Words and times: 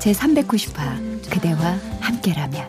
제 0.00 0.12
390화 0.12 1.30
그대와 1.30 1.76
함께라면 2.00 2.68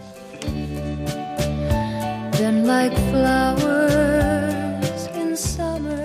Then 2.33 2.65
like 2.65 2.97
flowers 3.09 5.07
in 5.15 5.31
summer 5.33 6.01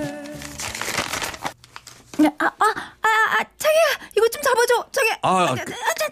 아, 2.19 2.25
아, 2.39 2.55
아, 2.59 3.09
아, 3.39 3.45
자기야, 3.59 4.09
이거 4.17 4.27
좀 4.29 4.41
잡아줘. 4.43 4.87
저기. 4.91 5.11
아, 5.23 5.29
아, 5.53 5.55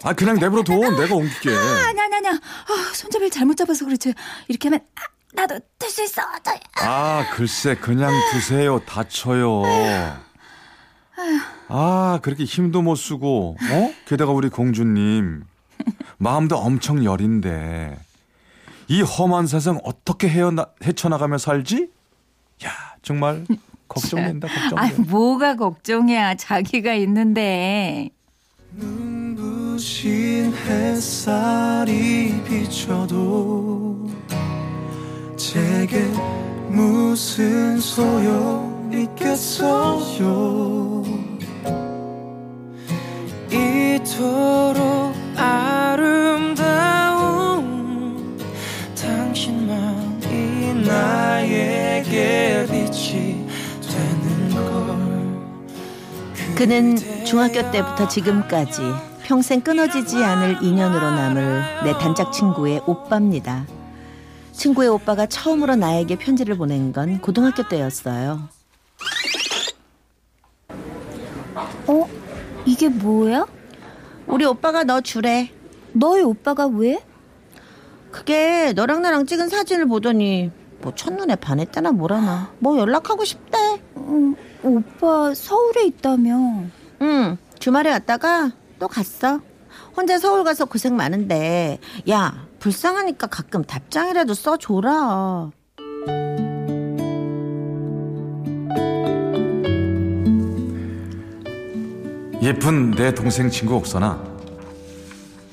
아 0.05 0.13
그냥 0.13 0.37
내버려둬. 0.39 0.75
내가 1.01 1.15
옮길게. 1.15 1.51
아, 1.57 1.89
아니, 1.89 2.01
아니, 2.01 2.17
아니야. 2.17 2.33
아, 2.33 2.93
손잡이를 2.95 3.31
잘못 3.31 3.57
잡아서 3.57 3.85
그렇지. 3.87 4.13
이렇게 4.49 4.69
하면, 4.69 4.81
아, 4.97 5.03
나도 5.33 5.59
들 5.79 5.91
수 5.91 6.03
있어. 6.05 6.23
저기. 6.43 6.61
아, 6.77 7.27
글쎄, 7.33 7.75
그냥 7.75 8.13
두세요. 8.33 8.79
다쳐요. 8.81 9.63
아, 11.69 12.19
그렇게 12.23 12.45
힘도 12.45 12.83
못 12.83 12.97
쓰고, 12.97 13.57
어? 13.59 13.95
게다가 14.07 14.33
우리 14.33 14.49
공주님. 14.49 15.45
마음도 16.19 16.57
엄청 16.57 17.05
여린데. 17.05 17.99
이 18.89 19.03
험한 19.03 19.47
세상 19.47 19.81
어떻게 19.85 20.29
헤어나, 20.29 20.67
헤쳐나가며 20.85 21.39
살지? 21.39 21.89
야, 22.65 22.71
정말 23.03 23.47
걱정된다, 23.89 24.49
걱정돼. 24.49 24.77
아, 24.77 24.91
뭐가 25.09 25.57
걱정이야. 25.57 26.35
자기가 26.37 26.95
있는데. 26.95 28.11
눈부신 28.73 30.53
햇살이 30.67 32.43
비춰도 32.45 34.11
제게 35.37 36.03
무슨 36.69 37.79
소용 37.79 38.74
있겠어요 39.03 41.03
이토록 43.51 45.15
아름다운 45.37 46.79
당신만이 48.97 50.85
나에게 50.87 52.67
빛이 52.71 53.45
되는 53.83 54.51
걸 54.51 54.65
그는 56.55 56.97
중학교 57.25 57.71
때부터 57.71 58.07
지금까지 58.09 58.81
평생 59.25 59.61
끊어지지 59.61 60.23
않을 60.23 60.63
인연으로 60.63 61.11
남을 61.11 61.63
내 61.85 61.93
단짝 61.99 62.33
친구의 62.33 62.83
오빠입니다. 62.87 63.67
친구의 64.53 64.89
오빠가 64.91 65.27
처음으로 65.27 65.75
나에게 65.77 66.17
편지를 66.17 66.57
보낸 66.57 66.93
건 66.93 67.21
고등학교 67.21 67.67
때였어요. 67.67 68.49
이게 72.67 72.89
뭐야? 72.89 73.47
우리 74.27 74.45
오빠가 74.45 74.85
너 74.85 75.01
주래. 75.01 75.51
너희 75.93 76.23
오빠가 76.23 76.67
왜? 76.67 77.05
그게 78.11 78.73
너랑 78.75 79.03
나랑 79.03 79.27
찍은 79.27 79.49
사진을 79.49 79.87
보더니 79.87 80.51
뭐 80.81 80.95
첫눈에 80.95 81.37
반했다나 81.37 81.93
뭐라나. 81.93 82.53
뭐 82.59 82.79
연락하고 82.79 83.25
싶대. 83.25 83.59
음, 83.97 84.35
오빠 84.63 85.35
서울에 85.35 85.85
있다며. 85.87 86.65
응, 87.03 87.39
주말에 87.59 87.91
왔다가 87.91 88.53
또 88.79 88.89
갔어. 88.89 89.41
혼자 89.97 90.19
서울 90.19 90.45
가서 90.45 90.65
고생 90.65 90.97
많은데, 90.97 91.79
야, 92.11 92.47
불쌍하니까 92.61 93.27
가끔 93.29 93.65
답장이라도 93.65 94.35
써줘라. 94.35 95.51
예쁜 102.45 102.91
내 102.91 103.15
동생 103.15 103.49
친구 103.49 103.77
옥선아. 103.77 104.23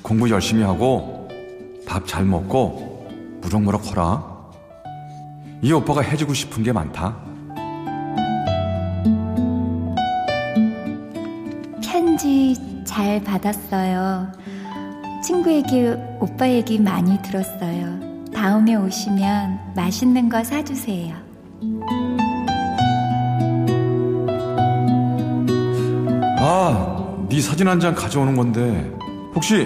공부 0.02 0.28
열심히 0.28 0.62
하고 0.62 1.26
밥 1.86 2.06
잘 2.06 2.26
먹고 2.26 3.08
무럭무럭 3.40 3.80
커라. 3.80 4.22
이 5.62 5.72
오빠가 5.72 6.02
해주고 6.02 6.34
싶은 6.34 6.62
게 6.62 6.70
많다. 6.70 7.16
편지 11.82 12.84
잘 12.84 13.24
받았어요. 13.24 14.30
친구 15.24 15.50
얘기, 15.50 15.86
오빠 16.20 16.46
얘기 16.46 16.78
많이 16.78 17.16
들었어요. 17.22 18.00
다음에 18.34 18.74
오시면 18.74 19.72
맛있는 19.74 20.28
거 20.28 20.44
사주세요. 20.44 21.31
아, 26.44 27.14
네 27.28 27.40
사진 27.40 27.68
한 27.68 27.78
장 27.78 27.94
가져오는 27.94 28.34
건데 28.34 28.90
혹시 29.34 29.64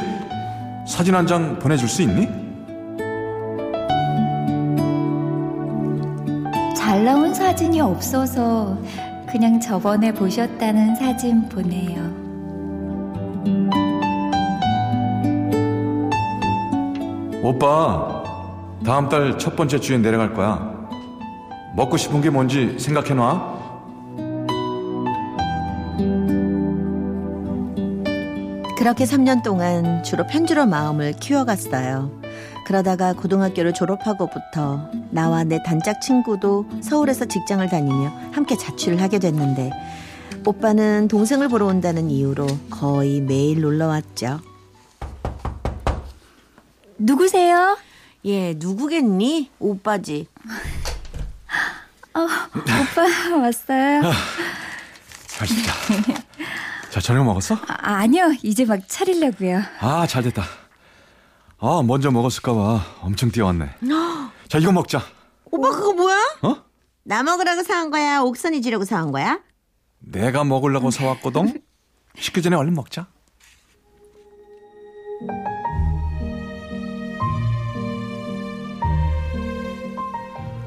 사진 0.86 1.14
한 1.14 1.26
장 1.26 1.58
보내줄 1.58 1.88
수 1.88 2.02
있니? 2.02 2.28
잘 6.76 7.02
나온 7.04 7.32
사진이 7.32 7.80
없어서 7.80 8.78
그냥 9.26 9.58
저번에 9.58 10.12
보셨다는 10.12 10.94
사진 10.96 11.48
보내요. 11.48 11.96
오빠, 17.42 18.22
다음 18.84 19.08
달 19.08 19.38
첫 19.38 19.54
번째 19.56 19.78
주에 19.78 19.98
내려갈 19.98 20.34
거야. 20.34 20.74
먹고 21.74 21.96
싶은 21.96 22.20
게 22.20 22.30
뭔지 22.30 22.78
생각해놔. 22.78 23.56
그렇게 28.86 29.04
3년 29.04 29.42
동안 29.42 30.04
주로 30.04 30.24
편지로 30.28 30.64
마음을 30.64 31.14
키워갔어요. 31.14 32.22
그러다가 32.64 33.14
고등학교를 33.14 33.74
졸업하고부터 33.74 34.92
나와 35.10 35.42
내 35.42 35.60
단짝 35.64 36.00
친구도 36.00 36.68
서울에서 36.82 37.24
직장을 37.24 37.68
다니며 37.68 38.12
함께 38.30 38.56
자취를 38.56 39.02
하게 39.02 39.18
됐는데 39.18 39.72
오빠는 40.46 41.08
동생을 41.08 41.48
보러 41.48 41.66
온다는 41.66 42.12
이유로 42.12 42.46
거의 42.70 43.20
매일 43.22 43.62
놀러 43.62 43.88
왔죠. 43.88 44.38
누구세요? 46.96 47.76
얘 48.24 48.54
누구겠니? 48.56 49.50
오빠지. 49.58 50.28
어, 52.14 52.20
오빠 52.20 53.36
왔어요? 53.36 54.02
잘 55.36 55.48
됐다. 55.48 55.72
자, 56.90 57.00
저녁 57.00 57.24
먹었어? 57.24 57.54
아, 57.68 57.96
아니요, 57.96 58.32
이제 58.42 58.64
막 58.64 58.80
차리려고요. 58.88 59.62
아, 59.80 60.06
잘 60.06 60.22
됐다. 60.22 60.42
아, 61.58 61.82
먼저 61.84 62.10
먹었을까봐 62.10 62.84
엄청 63.02 63.30
뛰어왔네. 63.30 63.66
자, 64.48 64.58
이거 64.58 64.72
먹자. 64.72 65.02
오빠 65.50 65.70
그거 65.70 65.92
뭐야? 65.92 66.16
어? 66.42 66.56
나 67.04 67.22
먹으라고 67.22 67.62
사온 67.62 67.90
거야? 67.90 68.20
옥선이 68.20 68.62
주려고 68.62 68.84
사온 68.84 69.12
거야? 69.12 69.40
내가 70.00 70.44
먹으려고 70.44 70.90
사왔거든? 70.90 71.62
식기 72.18 72.42
전에 72.42 72.56
얼른 72.56 72.74
먹자. 72.74 73.06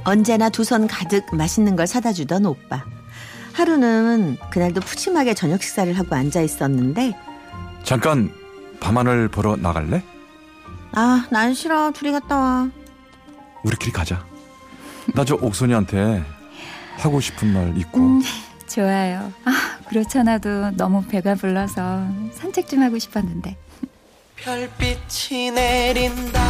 언제나 0.05 0.49
두 0.49 0.63
손 0.63 0.87
가득 0.87 1.23
맛있는 1.35 1.75
걸 1.75 1.85
사다 1.87 2.13
주던 2.13 2.45
오빠. 2.45 2.83
하루는 3.59 4.37
그날도 4.51 4.79
푸짐하게 4.79 5.33
저녁 5.33 5.61
식사를 5.61 5.91
하고 5.99 6.15
앉아 6.15 6.39
있었는데 6.39 7.13
잠깐 7.83 8.31
밤하늘 8.79 9.27
보러 9.27 9.57
나갈래? 9.57 10.01
아, 10.93 11.27
난 11.29 11.53
싫어. 11.53 11.91
둘이 11.91 12.13
갔다 12.13 12.37
와. 12.37 12.69
우리끼리 13.63 13.91
가자. 13.91 14.25
나 15.13 15.25
저 15.25 15.35
옥선이한테 15.35 16.23
하고 16.99 17.19
싶은 17.19 17.51
말 17.53 17.77
있고. 17.79 17.99
음, 17.99 18.21
좋아요. 18.67 19.29
아, 19.43 19.51
그렇잖아도 19.89 20.71
너무 20.77 21.03
배가 21.03 21.35
불러서 21.35 22.07
산책 22.33 22.69
좀 22.69 22.81
하고 22.81 22.97
싶었는데. 22.97 23.57
별빛이 24.37 25.51
내린다 25.51 26.41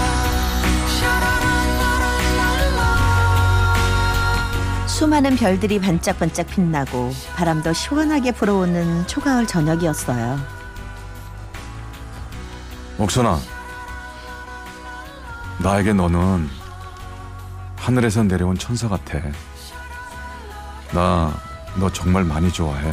수많은 4.99 5.37
별들이 5.37 5.79
반짝반짝 5.79 6.47
빛나고 6.47 7.13
바람도 7.37 7.71
시원하게 7.71 8.33
불어오는 8.33 9.07
초가을 9.07 9.47
저녁이었어요. 9.47 10.37
옥선아, 12.97 13.39
나에게 15.59 15.93
너는 15.93 16.49
하늘에서 17.77 18.23
내려온 18.23 18.57
천사 18.57 18.89
같아. 18.89 19.19
나 20.91 21.49
너 21.75 21.89
정말 21.89 22.23
많이 22.23 22.51
좋아해. 22.51 22.91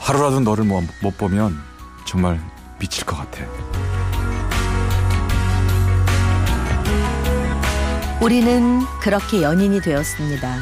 하루라도 0.00 0.40
너를 0.40 0.64
못, 0.64 0.82
못 1.00 1.16
보면 1.16 1.62
정말 2.04 2.40
미칠 2.78 3.04
것 3.04 3.16
같아. 3.16 3.44
우리는 8.22 8.78
그렇게 9.00 9.42
연인이 9.42 9.80
되었습니다. 9.80 10.56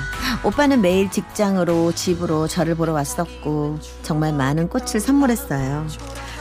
오빠는 0.44 0.80
매일 0.80 1.10
직장으로 1.10 1.92
집으로 1.92 2.48
저를 2.48 2.74
보러 2.74 2.94
왔었고 2.94 3.78
정말 4.00 4.32
많은 4.32 4.70
꽃을 4.70 4.98
선물했어요. 4.98 5.86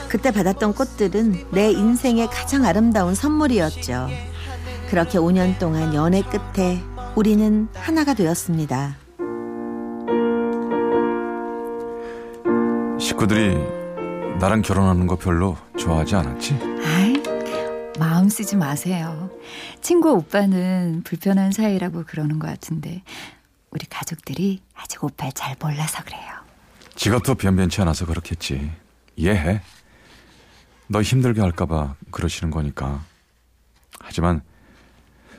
그때 0.08 0.30
받았던 0.30 0.72
꽃들은 0.72 1.48
내 1.50 1.72
인생의 1.72 2.28
가장 2.28 2.64
아름다운 2.64 3.14
선물이었죠. 3.14 4.08
그렇게 4.88 5.18
5년 5.18 5.58
동안 5.58 5.94
연애 5.94 6.22
끝에 6.22 6.82
우리는 7.14 7.68
하나가 7.74 8.14
되었습니다. 8.14 8.96
식구들이 12.98 13.58
나랑 14.40 14.62
결혼하는 14.62 15.06
거 15.06 15.16
별로 15.16 15.58
좋아하지 15.76 16.16
않았지? 16.16 16.58
마음 18.00 18.30
쓰지 18.30 18.56
마세요. 18.56 19.30
친구 19.82 20.12
오빠는 20.12 21.02
불편한 21.04 21.52
사이라고 21.52 22.04
그러는 22.06 22.38
것 22.38 22.46
같은데 22.46 23.02
우리 23.70 23.84
가족들이 23.84 24.62
아직 24.74 25.04
오빠를 25.04 25.32
잘 25.34 25.54
몰라서 25.60 26.02
그래요. 26.02 26.22
지갑도 26.96 27.34
변변치 27.34 27.82
않아서 27.82 28.06
그렇겠지. 28.06 28.72
이해해. 29.16 29.60
너 30.88 31.02
힘들게 31.02 31.42
할까봐 31.42 31.96
그러시는 32.10 32.50
거니까. 32.50 33.04
하지만 34.00 34.40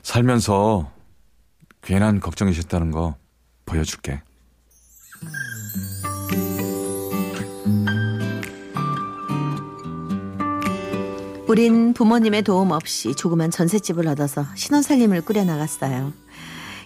살면서 0.04 0.92
괜한 1.82 2.20
걱정이셨다는 2.20 2.92
거 2.92 3.16
보여줄게. 3.66 4.22
우린 11.52 11.94
부모님의 11.94 12.44
도움 12.44 12.72
없이 12.72 13.14
조그만 13.14 13.52
전셋집을 13.52 14.08
얻어서 14.08 14.46
신혼살림을 14.56 15.24
꾸려나갔어요. 15.24 16.14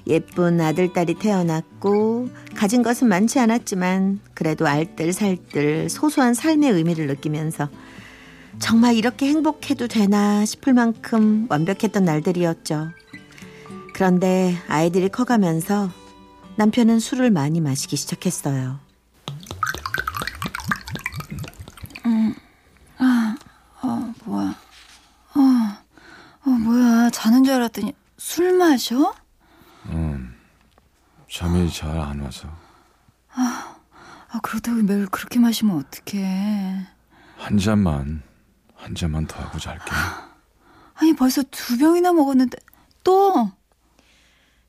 예쁜 0.07 0.59
아들딸이 0.59 1.19
태어났고 1.19 2.29
가진 2.55 2.81
것은 2.81 3.07
많지 3.07 3.37
않았지만 3.37 4.21
그래도 4.33 4.65
알뜰살뜰 4.65 5.91
소소한 5.91 6.33
삶의 6.33 6.71
의미를 6.71 7.05
느끼면서 7.05 7.69
정말 8.57 8.95
이렇게 8.95 9.27
행복해도 9.27 9.87
되나 9.87 10.43
싶을 10.45 10.73
만큼 10.73 11.45
완벽했던 11.47 12.03
날들이었죠. 12.03 12.89
그런데 13.93 14.55
아이들이 14.67 15.09
커가면서 15.09 15.91
남편은 16.55 16.97
술을 16.97 17.29
많이 17.29 17.61
마시기 17.61 17.97
시작했어요. 17.97 18.79
어, 23.85 24.13
뭐야. 24.25 24.55
어, 25.35 25.39
어, 26.45 26.49
뭐야. 26.49 27.09
자는 27.11 27.43
줄 27.43 27.44
알았더니 27.55 27.93
술 28.17 28.57
마셔? 28.57 29.13
잠이 31.31 31.71
잘안 31.71 32.19
와서 32.21 32.47
아, 33.35 34.39
그러다가 34.41 34.81
매일 34.83 35.05
그렇게 35.07 35.39
마시면 35.39 35.77
어떡해. 35.77 36.87
한 37.37 37.57
잔만 37.57 38.21
한 38.75 38.95
잔만 38.95 39.25
더 39.27 39.41
하고 39.41 39.57
잘게. 39.59 39.83
아니, 40.95 41.13
벌써 41.15 41.43
두 41.51 41.77
병이나 41.77 42.13
먹었는데 42.13 42.57
또? 43.03 43.51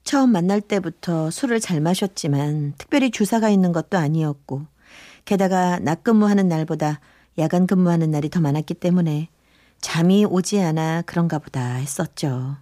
처음 0.04 0.30
만날 0.30 0.60
때부터 0.60 1.30
술을 1.32 1.58
잘 1.58 1.80
마셨지만 1.80 2.74
특별히 2.78 3.10
주사가 3.10 3.48
있는 3.48 3.72
것도 3.72 3.98
아니었고 3.98 4.66
게다가 5.24 5.80
낮 5.80 6.04
근무하는 6.04 6.46
날보다 6.46 7.00
야간 7.38 7.66
근무하는 7.66 8.12
날이 8.12 8.30
더 8.30 8.40
많았기 8.40 8.74
때문에 8.74 9.28
잠이 9.80 10.24
오지 10.24 10.60
않아 10.60 11.02
그런가 11.02 11.40
보다 11.40 11.74
했었죠. 11.74 12.56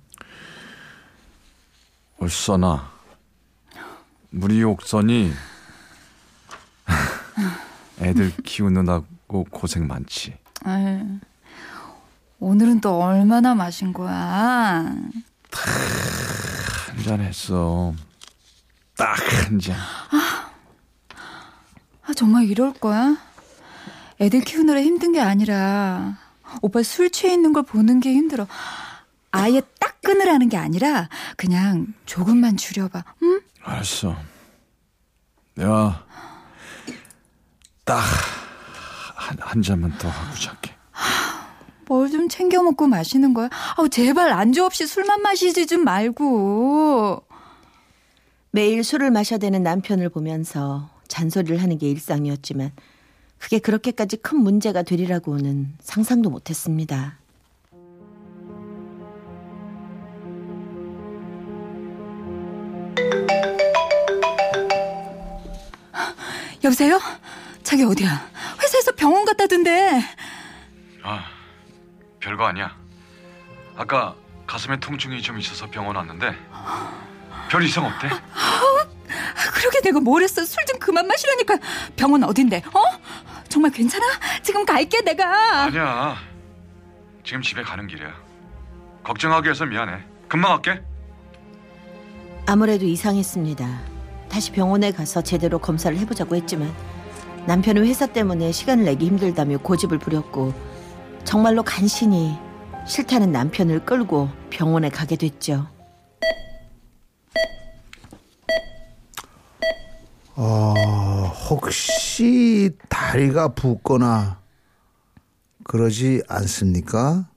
올써나 2.24 2.90
우리 4.32 4.64
옥선이 4.64 5.30
애들 8.00 8.32
키우느라고 8.42 9.44
고생 9.50 9.86
많지. 9.86 10.34
아유, 10.64 11.04
오늘은 12.40 12.80
또 12.80 12.98
얼마나 13.02 13.54
마신 13.54 13.92
거야? 13.92 14.14
한 15.52 17.04
잔 17.04 17.20
했어. 17.20 17.92
딱 18.96 19.18
한 19.46 19.58
잔. 19.58 19.76
아, 22.06 22.14
정말 22.16 22.44
이럴 22.44 22.72
거야? 22.72 23.18
애들 24.18 24.40
키우느라 24.40 24.80
힘든 24.80 25.12
게 25.12 25.20
아니라 25.20 26.16
오빠 26.62 26.82
술 26.82 27.10
취해 27.10 27.34
있는 27.34 27.52
걸 27.52 27.64
보는 27.64 28.00
게 28.00 28.14
힘들어. 28.14 28.46
아예 29.34 29.60
딱 29.80 30.00
끊으라는 30.02 30.48
게 30.48 30.56
아니라 30.56 31.08
그냥 31.36 31.88
조금만 32.06 32.56
줄여봐. 32.56 33.04
응? 33.22 33.40
알았어. 33.62 34.16
내가 35.56 36.04
딱한 37.84 39.38
한 39.40 39.62
잔만 39.62 39.96
더 39.98 40.08
하고 40.08 40.34
잘게. 40.36 40.72
뭘 41.86 42.08
좀 42.10 42.28
챙겨 42.28 42.62
먹고 42.62 42.86
마시는 42.86 43.34
거야? 43.34 43.50
아우 43.76 43.88
제발 43.88 44.30
안주 44.32 44.64
없이 44.64 44.86
술만 44.86 45.20
마시지 45.22 45.66
좀 45.66 45.84
말고. 45.84 47.22
매일 48.52 48.84
술을 48.84 49.10
마셔대는 49.10 49.62
남편을 49.64 50.08
보면서 50.10 50.88
잔소리를 51.08 51.60
하는 51.60 51.76
게 51.78 51.90
일상이었지만 51.90 52.70
그게 53.38 53.58
그렇게까지 53.58 54.18
큰 54.18 54.38
문제가 54.38 54.82
되리라고는 54.82 55.74
상상도 55.80 56.30
못했습니다. 56.30 57.18
여보세요? 66.64 66.98
자기 67.62 67.84
어디야? 67.84 68.30
회사에서 68.62 68.92
병원 68.92 69.24
갔다던데. 69.24 70.00
아, 71.02 71.24
별거 72.20 72.46
아니야. 72.46 72.74
아까 73.76 74.14
가슴에 74.46 74.78
통증이 74.80 75.20
좀 75.22 75.38
있어서 75.38 75.68
병원 75.70 75.96
왔는데 75.96 76.34
별 77.50 77.62
이상 77.62 77.84
없대. 77.84 78.08
아, 78.08 79.50
그러게 79.52 79.80
내가 79.82 80.00
뭘 80.00 80.22
했어? 80.22 80.44
술 80.44 80.64
좀 80.66 80.78
그만 80.78 81.06
마시라니까. 81.06 81.58
병원 81.96 82.24
어딘데? 82.24 82.62
어? 82.72 82.82
정말 83.48 83.70
괜찮아? 83.70 84.04
지금 84.42 84.64
갈게 84.64 85.00
내가. 85.02 85.64
아니야. 85.64 86.16
지금 87.24 87.42
집에 87.42 87.62
가는 87.62 87.86
길이야. 87.86 88.12
걱정하게 89.02 89.50
해서 89.50 89.66
미안해. 89.66 90.02
금방 90.28 90.52
갈게. 90.62 90.82
아무래도 92.46 92.84
이상했습니다. 92.86 93.93
다시 94.34 94.50
병원에 94.50 94.90
가서 94.90 95.22
제대로 95.22 95.60
검사를 95.60 95.96
해보자고 95.96 96.34
했지만 96.34 96.68
남편은 97.46 97.86
회사 97.86 98.04
때문에 98.04 98.50
시간을 98.50 98.84
내기 98.84 99.06
힘들다며 99.06 99.58
고집을 99.58 100.00
부렸고 100.00 100.52
정말로 101.22 101.62
간신히 101.62 102.36
싫다는 102.84 103.30
남편을 103.30 103.84
끌고 103.84 104.28
병원에 104.50 104.88
가게 104.88 105.14
됐죠. 105.14 105.68
어, 110.34 110.74
혹시 111.48 112.76
다리가 112.88 113.54
붓거나 113.54 114.40
그러지 115.62 116.24
않습니까? 116.26 117.28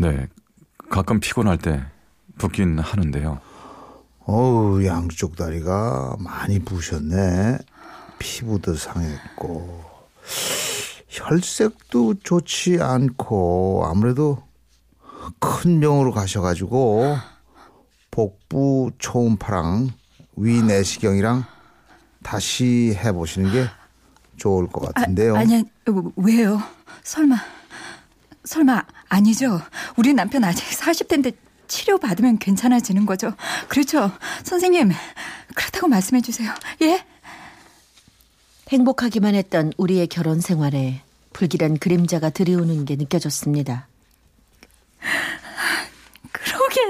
네, 0.00 0.26
가끔 0.88 1.20
피곤할 1.20 1.58
때 1.58 1.84
붓긴 2.38 2.78
하는데요. 2.78 3.53
어우, 4.26 4.84
양쪽 4.86 5.36
다리가 5.36 6.16
많이 6.18 6.58
부으셨네. 6.58 7.58
피부도 8.18 8.74
상했고, 8.74 9.84
혈색도 11.08 12.14
좋지 12.22 12.78
않고, 12.80 13.84
아무래도 13.86 14.42
큰 15.38 15.80
병으로 15.80 16.12
가셔가지고, 16.12 17.16
복부 18.10 18.92
초음파랑 18.98 19.90
위 20.36 20.62
내시경이랑 20.62 21.44
다시 22.22 22.96
해보시는 22.96 23.52
게 23.52 23.66
좋을 24.36 24.68
것 24.68 24.92
같은데요. 24.94 25.36
아, 25.36 25.40
아니, 25.40 25.62
왜요? 26.16 26.62
설마, 27.02 27.36
설마 28.44 28.82
아니죠? 29.08 29.60
우리 29.96 30.14
남편 30.14 30.44
아직 30.44 30.64
40대인데 30.64 31.34
치료 31.68 31.98
받으면 31.98 32.38
괜찮아지는 32.38 33.06
거죠. 33.06 33.32
그렇죠. 33.68 34.10
선생님, 34.44 34.90
그렇다고 35.54 35.88
말씀해 35.88 36.20
주세요. 36.22 36.52
예? 36.82 37.04
행복하기만 38.68 39.34
했던 39.34 39.72
우리의 39.76 40.06
결혼 40.08 40.40
생활에 40.40 41.02
불길한 41.32 41.78
그림자가 41.78 42.30
들이오는 42.30 42.84
게 42.84 42.96
느껴졌습니다. 42.96 43.88
그러게 46.32 46.80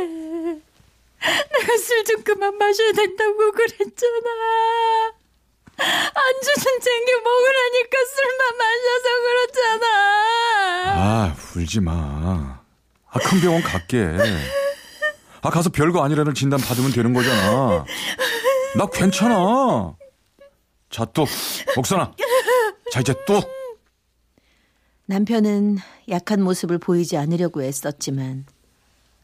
내가 1.20 1.76
술 1.78 2.04
좀 2.04 2.22
그만 2.22 2.56
마셔야 2.58 2.92
된다고 2.92 3.50
그랬잖아. 3.52 5.12
안주 5.78 6.52
좀 6.62 6.80
챙겨 6.80 7.12
먹으라니까 7.24 7.96
술만 8.14 8.58
마셔서 8.58 9.08
그렇잖아. 9.24 9.86
아, 10.96 11.36
울지 11.56 11.80
마. 11.80 12.43
아, 13.14 13.18
큰 13.20 13.40
병원 13.40 13.62
갈게. 13.62 14.04
아, 15.40 15.50
가서 15.50 15.70
별거 15.70 16.02
아니라는 16.02 16.34
진단 16.34 16.60
받으면 16.60 16.90
되는 16.90 17.12
거잖아. 17.12 17.84
나 18.76 18.86
괜찮아. 18.92 19.94
자, 20.90 21.04
뚝. 21.06 21.28
옥선아. 21.76 22.12
자, 22.92 23.00
이제 23.00 23.14
뚝. 23.24 23.48
남편은 25.06 25.78
약한 26.08 26.42
모습을 26.42 26.78
보이지 26.78 27.16
않으려고 27.16 27.62
애썼지만 27.62 28.46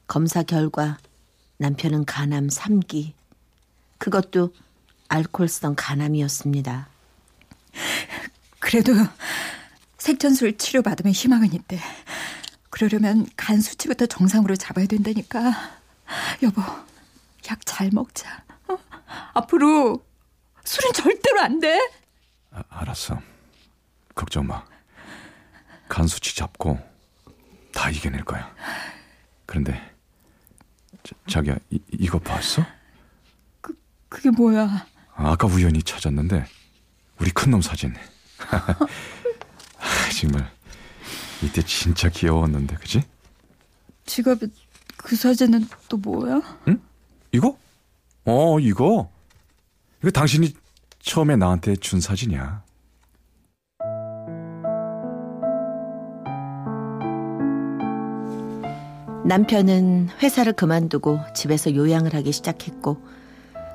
검사 0.06 0.42
결과 0.42 0.98
남편은 1.56 2.04
간암 2.04 2.48
3기. 2.48 3.12
그것도 3.98 4.52
알코올성 5.08 5.74
간암이었습니다. 5.76 6.88
그래도 8.60 8.92
색전술 9.98 10.58
치료 10.58 10.82
받으면 10.82 11.12
희망은 11.12 11.52
있대. 11.54 11.80
그러려면 12.70 13.26
간 13.36 13.60
수치부터 13.60 14.06
정상으로 14.06 14.56
잡아야 14.56 14.86
된다니까. 14.86 15.40
여보, 16.42 16.62
약 17.50 17.60
잘 17.64 17.90
먹자. 17.92 18.44
어? 18.68 18.78
앞으로 19.34 20.04
술은 20.64 20.92
절대로 20.92 21.40
안 21.40 21.60
돼. 21.60 21.78
아, 22.52 22.62
알았어. 22.68 23.20
걱정 24.14 24.46
마. 24.46 24.64
간 25.88 26.06
수치 26.06 26.36
잡고 26.36 26.78
다 27.72 27.90
이겨낼 27.90 28.24
거야. 28.24 28.54
그런데 29.46 29.74
자, 31.02 31.14
자기야 31.28 31.56
이, 31.70 31.80
이거 31.90 32.18
봤어? 32.20 32.64
그게 34.08 34.30
뭐야? 34.30 34.86
아, 35.14 35.30
아까 35.32 35.46
우연히 35.48 35.82
찾았는데 35.82 36.44
우리 37.18 37.30
큰 37.30 37.50
놈 37.50 37.62
사진. 37.62 37.94
아, 38.50 40.10
정말 40.20 40.50
이때 41.42 41.62
진짜 41.62 42.08
귀여웠는데, 42.08 42.76
그지? 42.76 43.02
지갑에 44.06 44.46
그 44.96 45.16
사진은 45.16 45.66
또 45.88 45.96
뭐야? 45.96 46.40
이거? 47.32 47.56
어, 48.24 48.58
이거. 48.60 49.10
이거 50.02 50.10
당신이 50.10 50.54
처음에 51.00 51.36
나한테 51.36 51.76
준 51.76 52.00
사진이야. 52.00 52.62
남편은 59.24 60.08
회사를 60.22 60.54
그만두고 60.54 61.20
집에서 61.34 61.74
요양을 61.74 62.14
하기 62.14 62.32
시작했고 62.32 63.00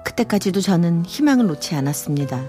그때까지도 0.04 0.60
저는 0.60 1.06
희망을 1.06 1.48
놓지 1.48 1.76
않았습니다. 1.76 2.44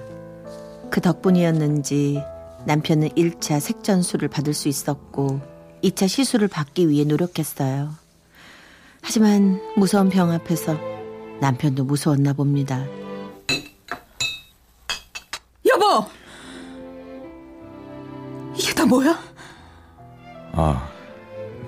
그 0.90 1.00
덕분이었는지 1.00 2.20
남편은 2.66 3.10
1차 3.10 3.60
색전수를 3.60 4.28
받을 4.28 4.52
수 4.52 4.68
있었고 4.68 5.40
2차 5.84 6.08
시술을 6.08 6.48
받기 6.48 6.88
위해 6.88 7.04
노력했어요. 7.04 7.94
하지만 9.02 9.60
무서운 9.76 10.08
병 10.08 10.32
앞에서 10.32 10.76
남편도 11.40 11.84
무서웠나 11.84 12.32
봅니다. 12.32 12.84
여보! 15.66 16.06
이게 18.56 18.72
다 18.74 18.84
뭐야? 18.86 19.16
아, 20.52 20.90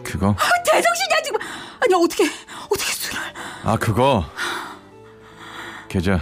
그거? 0.02 0.34
대정신이야 0.64 1.22
지금. 1.22 1.38
아니 1.80 1.94
어떻게 1.94 2.24
어떻게 2.64 2.92
술을? 2.92 3.20
아, 3.62 3.76
그거. 3.76 4.24
계좌. 5.88 6.20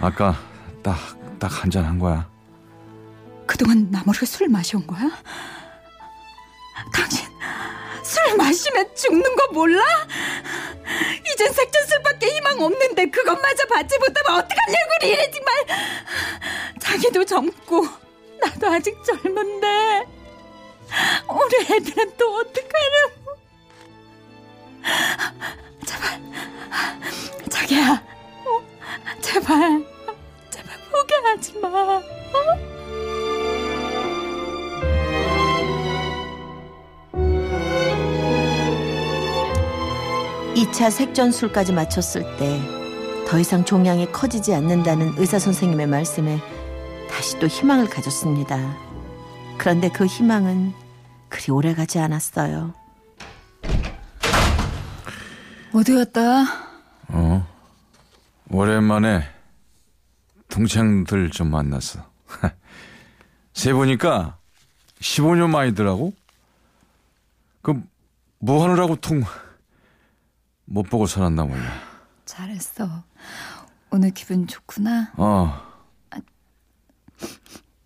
아까 0.00 0.34
딱, 0.82 0.96
딱 1.38 1.50
한 1.50 1.70
잔 1.70 1.84
한 1.84 1.98
거야. 1.98 2.28
그동안 3.50 3.90
나 3.90 4.00
모르게 4.06 4.26
술 4.26 4.48
마셔온 4.48 4.86
거야? 4.86 5.10
당신 6.94 7.26
술 8.04 8.36
마시면 8.36 8.94
죽는 8.94 9.34
거 9.34 9.48
몰라? 9.48 9.82
이젠 11.26 11.52
색전술밖에 11.52 12.28
희망 12.28 12.62
없는데 12.62 13.06
그것마저 13.06 13.66
받지 13.66 13.98
못하면 13.98 14.38
어떡하냐고 14.38 14.90
이래 15.02 15.28
정말 15.32 15.66
자기도 16.78 17.24
젊고 17.24 17.88
나도 18.40 18.68
아직 18.68 18.96
젊은데 19.04 20.06
우리 21.28 21.74
애들은 21.74 22.16
또 22.16 22.36
어떡하냐고 22.36 23.36
제발 25.84 26.22
자기야 27.50 28.04
어? 28.46 29.20
제발 29.20 29.84
제발 30.50 30.78
포기하지 30.92 31.58
마 31.58 31.68
어? 31.68 32.79
2차 40.70 40.90
색전술까지 40.90 41.72
마쳤을 41.72 42.24
때 42.36 42.80
더 43.30 43.38
이상 43.38 43.64
종양이 43.64 44.10
커지지 44.10 44.52
않는다는 44.54 45.14
의사 45.16 45.38
선생님의 45.38 45.86
말씀에 45.86 46.40
다시 47.08 47.38
또 47.38 47.46
희망을 47.46 47.88
가졌습니다. 47.88 48.76
그런데 49.56 49.88
그 49.88 50.04
희망은 50.04 50.72
그리 51.28 51.52
오래 51.52 51.72
가지 51.72 52.00
않았어요. 52.00 52.74
어디 55.72 55.94
갔다? 55.94 56.42
어. 57.06 57.46
오랜만에 58.50 59.22
동생들 60.48 61.30
좀 61.30 61.52
만났어. 61.52 62.04
세 63.54 63.72
보니까 63.72 64.38
15년 65.00 65.50
만이더라고. 65.50 66.12
그, 67.62 67.80
뭐 68.40 68.64
하느라고 68.64 68.96
통, 68.96 69.22
못 70.72 70.84
보고 70.84 71.04
살았나 71.06 71.44
몰라. 71.44 71.68
잘했어. 72.24 73.02
오늘 73.90 74.10
기분 74.12 74.46
좋구나. 74.46 75.10
어, 75.16 75.60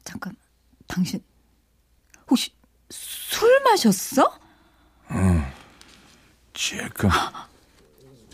잠깐, 0.04 0.36
당신 0.86 1.18
혹시 2.28 2.52
술 2.90 3.48
마셨어? 3.64 4.38
지금. 6.52 7.08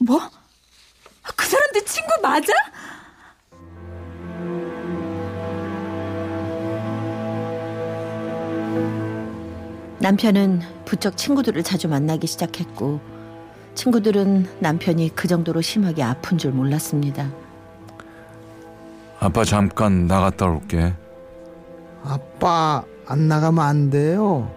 뭐? 0.05 0.19
그 1.37 1.47
사람들 1.47 1.85
친구 1.85 2.09
맞아? 2.21 2.53
남편은 10.01 10.85
부쩍 10.87 11.17
친구들을 11.17 11.63
자주 11.63 11.87
만나기 11.87 12.27
시작했고 12.27 13.20
친구들은 13.75 14.47
남편이 14.61 15.15
그 15.15 15.29
정도로 15.29 15.61
심하게 15.61 16.03
아픈 16.03 16.39
줄 16.39 16.53
몰랐습니다. 16.53 17.31
아빠 19.19 19.45
잠깐 19.45 20.07
나갔다 20.07 20.47
올게. 20.47 20.95
아빠 22.03 22.83
안 23.07 23.29
나가면 23.29 23.65
안 23.65 23.91
돼요. 23.91 24.51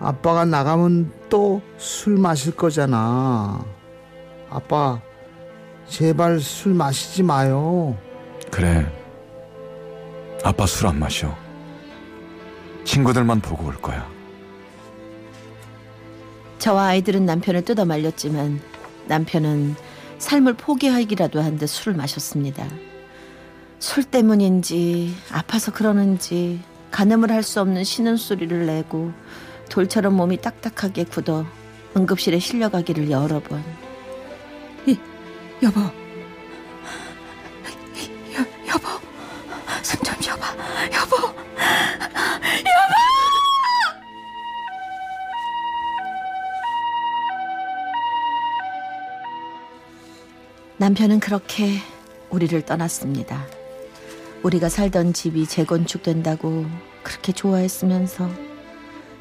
아빠가 0.00 0.44
나가면 0.44 1.12
또 1.28 1.60
술 1.78 2.18
마실 2.18 2.54
거잖아. 2.54 3.64
아빠, 4.50 5.00
제발 5.86 6.40
술 6.40 6.74
마시지 6.74 7.22
마요. 7.22 7.96
그래. 8.50 8.86
아빠 10.44 10.66
술 10.66 10.88
안 10.88 10.98
마셔. 10.98 11.34
친구들만 12.84 13.40
보고 13.40 13.66
올 13.66 13.74
거야. 13.76 14.06
저와 16.62 16.84
아이들은 16.90 17.26
남편을 17.26 17.64
뜯어 17.64 17.84
말렸지만 17.84 18.60
남편은 19.08 19.74
삶을 20.18 20.52
포기하기라도 20.54 21.42
한 21.42 21.58
듯 21.58 21.66
술을 21.66 21.94
마셨습니다. 21.94 22.64
술 23.80 24.04
때문인지 24.04 25.12
아파서 25.32 25.72
그러는지 25.72 26.60
가늠을 26.92 27.32
할 27.32 27.42
수 27.42 27.60
없는 27.60 27.82
신음 27.82 28.16
소리를 28.16 28.64
내고 28.66 29.10
돌처럼 29.70 30.14
몸이 30.14 30.36
딱딱하게 30.36 31.02
굳어 31.06 31.44
응급실에 31.96 32.38
실려가기를 32.38 33.10
여러 33.10 33.40
번. 33.40 33.60
여보. 35.64 36.01
남편은 50.82 51.20
그렇게 51.20 51.78
우리를 52.28 52.60
떠났습니다. 52.62 53.46
우리가 54.42 54.68
살던 54.68 55.12
집이 55.12 55.46
재건축된다고 55.46 56.66
그렇게 57.04 57.30
좋아했으면서 57.32 58.28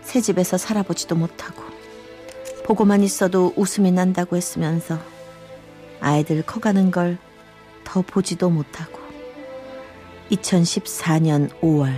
새 0.02 0.22
집에서 0.22 0.58
살아보지도 0.58 1.16
못하고 1.16 1.62
보고만 2.66 3.04
있어도 3.04 3.54
웃음이 3.56 3.92
난다고 3.92 4.38
했으면서 4.38 4.98
아이들 6.00 6.42
커가는 6.42 6.90
걸 6.90 7.20
더 7.84 8.02
보지도 8.02 8.50
못하고 8.50 9.00
2014년 10.32 11.50
5월 11.60 11.94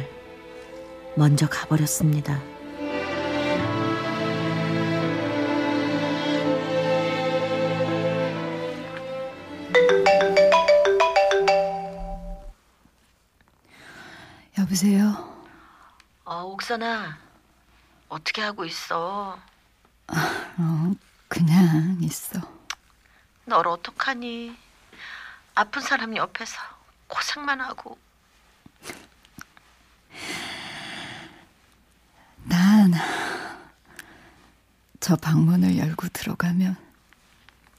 먼저 1.15 1.47
가버렸습니다. 1.47 2.52
여보세요? 14.83 15.33
어, 16.25 16.43
옥선아. 16.43 17.17
어떻게 18.09 18.41
하고 18.41 18.65
있어? 18.65 19.39
어, 20.07 20.93
그냥 21.29 21.97
있어. 22.01 22.39
널 23.45 23.65
어떡하니? 23.67 24.55
아픈 25.55 25.81
사람 25.81 26.15
옆에서 26.15 26.57
고생만 27.07 27.61
하고. 27.61 27.97
난 32.43 32.91
저 34.99 35.17
방문을 35.17 35.77
열고 35.77 36.07
들어가면 36.09 36.77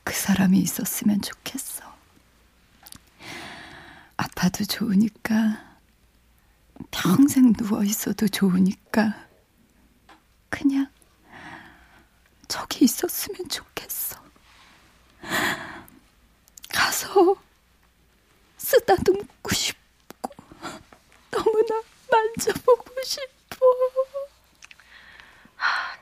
그 0.04 0.12
사람이 0.12 0.58
있었으면 0.58 1.23
좋겠어. 1.23 1.82
아파도 4.18 4.64
좋으니까 4.64 5.74
평생 7.04 7.52
누워 7.52 7.84
있어도 7.84 8.26
좋으니까 8.26 9.14
그냥 10.49 10.90
저기 12.49 12.87
있었으면 12.87 13.46
좋겠어. 13.50 14.18
가서 16.73 17.37
쓰다듬고 18.56 19.52
싶고 19.52 20.30
너무나 21.30 21.82
만져보고 22.11 23.02
싶어. 23.04 23.66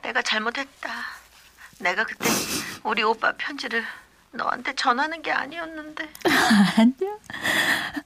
내가 0.03 0.23
잘못했다. 0.23 0.89
내가 1.81 2.05
그때 2.05 2.29
우리 2.85 3.03
오빠 3.03 3.33
편지를 3.33 3.85
너한테 4.31 4.73
전하는 4.77 5.21
게 5.21 5.33
아니었는데. 5.33 6.13
아니야, 6.77 7.19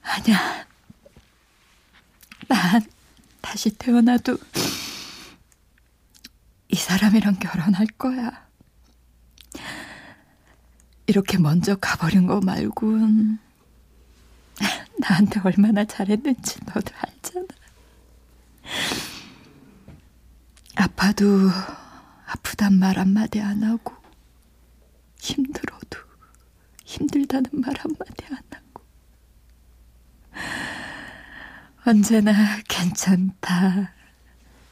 아니야. 0.01 0.65
난 2.47 2.81
다시 3.41 3.69
태어나도 3.71 4.37
이 6.69 6.75
사람이랑 6.75 7.35
결혼할 7.35 7.87
거야. 7.97 8.47
이렇게 11.05 11.37
먼저 11.37 11.75
가버린 11.75 12.27
거 12.27 12.41
말곤 12.41 13.39
나한테 14.99 15.39
얼마나 15.41 15.85
잘했는지 15.85 16.59
너도 16.65 16.93
알잖아. 16.95 17.47
아파도 20.75 21.25
아프단 22.27 22.73
말 22.73 22.99
한마디 22.99 23.39
안 23.39 23.63
하고 23.63 23.95
힘들어도 25.19 25.99
힘들다는 26.85 27.49
말 27.53 27.73
한마디 27.79 28.25
안 28.29 28.37
하고 28.51 28.56
언제나 31.87 32.33
괜찮다. 32.67 33.93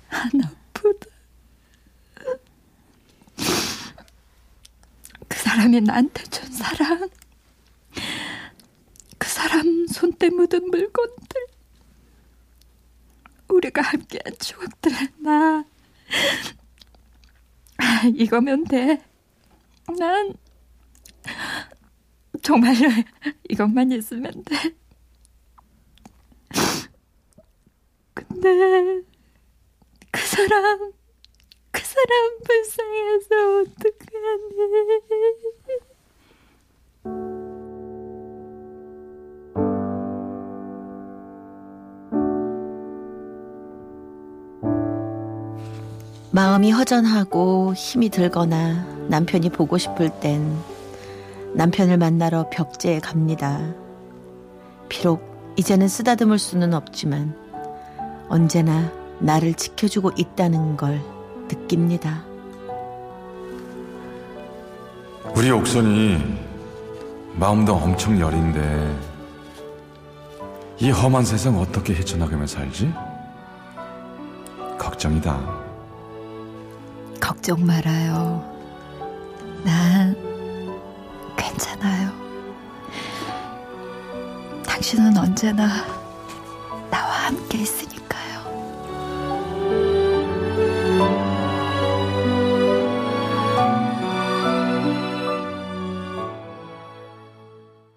안 0.10 0.32
아프다. 0.44 1.08
그 5.30 5.38
사람이 5.40 5.80
나한테 5.80 6.24
준 6.24 6.52
사랑. 6.52 7.10
그 9.18 9.30
사람 9.30 9.88
손때 9.88 10.30
묻은 10.30 10.70
물건들. 10.70 11.48
우리가 13.48 13.82
함께한 13.82 14.38
추억들 14.38 14.92
나. 15.20 15.64
이거면 18.14 18.66
돼. 18.66 19.02
난 19.98 20.34
정말로 22.42 22.90
이것만 23.48 23.94
있으면 23.94 24.44
돼. 24.44 24.76
근데 28.16 29.02
그 30.12 30.22
사람 30.22 30.94
그 31.72 31.82
사람 31.84 32.40
불쌍해서 32.46 33.60
어떡하니? 33.60 34.56
마음이 46.32 46.72
허전하고 46.72 47.74
힘이 47.76 48.10
들거나 48.10 48.86
남편이 49.10 49.50
보고 49.50 49.78
싶을 49.78 50.10
땐 50.20 50.58
남편을 51.54 51.98
만나러 51.98 52.50
벽제에 52.50 53.00
갑니다. 53.00 53.74
비록 54.90 55.22
이제는 55.58 55.88
쓰다듬을 55.88 56.40
수는 56.40 56.74
없지만 56.74 57.45
언제나 58.30 58.92
나를 59.20 59.54
지켜주고 59.54 60.12
있다는 60.16 60.78
걸 60.78 61.02
느낍니다. 61.48 62.24
우리 65.36 65.52
옥선이 65.52 66.46
마음도 67.34 67.74
엄청 67.76 68.20
여린데 68.20 69.16
이 70.80 70.90
험한 70.92 71.24
세상 71.24 71.58
어떻게 71.60 71.94
헤쳐나가며 71.94 72.48
살지? 72.48 72.94
걱정이다. 74.78 75.66
걱정 77.22 77.66
말아요. 77.66 78.44
난 79.64 80.16
괜찮아요. 81.38 82.12
당신은 84.66 85.18
언제나. 85.18 86.05